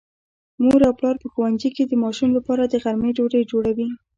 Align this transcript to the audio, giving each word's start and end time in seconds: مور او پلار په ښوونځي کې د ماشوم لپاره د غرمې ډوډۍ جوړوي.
مور 0.63 0.81
او 0.87 0.93
پلار 0.99 1.15
په 1.21 1.27
ښوونځي 1.33 1.69
کې 1.75 1.83
د 1.85 1.93
ماشوم 2.03 2.29
لپاره 2.37 2.63
د 2.65 2.73
غرمې 2.83 3.11
ډوډۍ 3.17 3.43
جوړوي. 3.51 3.87